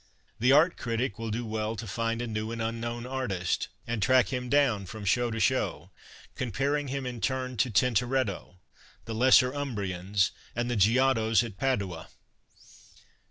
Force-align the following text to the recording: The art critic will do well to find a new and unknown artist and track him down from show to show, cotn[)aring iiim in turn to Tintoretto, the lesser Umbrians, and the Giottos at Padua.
The 0.39 0.51
art 0.51 0.77
critic 0.77 1.19
will 1.19 1.29
do 1.29 1.45
well 1.45 1.75
to 1.75 1.85
find 1.85 2.23
a 2.23 2.25
new 2.25 2.51
and 2.51 2.59
unknown 2.59 3.05
artist 3.05 3.67
and 3.85 4.01
track 4.01 4.29
him 4.29 4.49
down 4.49 4.87
from 4.87 5.05
show 5.05 5.29
to 5.29 5.39
show, 5.39 5.91
cotn[)aring 6.35 6.89
iiim 6.89 7.05
in 7.07 7.21
turn 7.21 7.55
to 7.57 7.69
Tintoretto, 7.69 8.55
the 9.05 9.13
lesser 9.13 9.51
Umbrians, 9.53 10.31
and 10.55 10.71
the 10.71 10.75
Giottos 10.75 11.43
at 11.43 11.55
Padua. 11.55 12.07